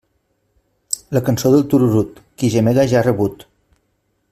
[1.17, 3.47] La cançó del tururut, qui gemega ja ha rebut.